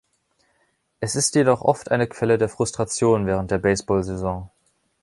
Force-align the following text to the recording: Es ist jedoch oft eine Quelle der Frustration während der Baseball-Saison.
Es 0.99 1.15
ist 1.15 1.35
jedoch 1.35 1.61
oft 1.61 1.91
eine 1.91 2.07
Quelle 2.07 2.39
der 2.39 2.49
Frustration 2.49 3.27
während 3.27 3.51
der 3.51 3.59
Baseball-Saison. 3.59 4.49